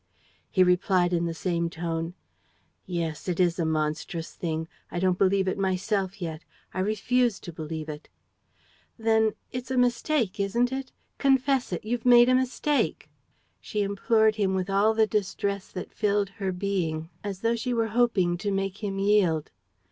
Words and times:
He 0.49 0.63
replied 0.63 1.13
in 1.13 1.25
the 1.25 1.33
same 1.35 1.69
tone: 1.69 2.15
"Yes, 2.87 3.27
it 3.27 3.39
is 3.39 3.59
a 3.59 3.65
monstrous 3.65 4.33
thing. 4.33 4.67
I 4.89 4.97
don't 4.99 5.15
believe 5.19 5.47
it 5.47 5.59
myself 5.59 6.19
yet. 6.23 6.41
I 6.73 6.79
refuse 6.79 7.39
to 7.39 7.53
believe 7.53 7.87
it." 7.87 8.09
"Then 8.97 9.35
it's 9.51 9.69
a 9.69 9.77
mistake, 9.77 10.39
isn't 10.39 10.71
it? 10.71 10.91
Confess 11.19 11.71
it, 11.71 11.85
you've 11.85 12.03
made 12.03 12.29
a 12.29 12.33
mistake." 12.33 13.11
She 13.59 13.83
implored 13.83 14.37
him 14.37 14.55
with 14.55 14.71
all 14.71 14.95
the 14.95 15.05
distress 15.05 15.69
that 15.71 15.93
filled 15.93 16.29
her 16.29 16.51
being, 16.51 17.11
as 17.23 17.41
though 17.41 17.55
she 17.55 17.71
were 17.71 17.89
hoping 17.93 18.37
to 18.39 18.49
make 18.49 18.83
him 18.83 18.97
yield. 18.97 19.51